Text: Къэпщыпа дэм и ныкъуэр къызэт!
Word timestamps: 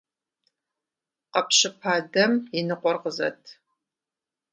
Къэпщыпа 1.31 1.93
дэм 2.13 2.33
и 2.57 2.59
ныкъуэр 2.67 2.97
къызэт! 3.03 3.41